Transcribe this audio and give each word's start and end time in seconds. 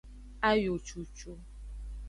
Ayo 0.49 0.73
cucu. 0.85 1.31